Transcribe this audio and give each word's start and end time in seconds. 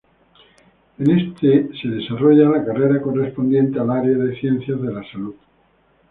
En 0.97 1.11
este 1.11 1.69
se 1.79 1.87
desarrolla 1.87 2.49
la 2.49 2.65
carrera 2.65 2.99
correspondiente 3.03 3.79
al 3.79 3.91
área 3.91 4.17
de 4.17 4.35
ciencias 4.39 4.81
de 4.81 4.91
la 4.91 5.03
salud. 5.11 5.35